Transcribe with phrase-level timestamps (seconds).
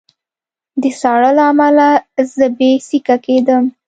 [0.81, 1.87] د ساړه له امله
[2.35, 3.63] زه بې سېکه کېدم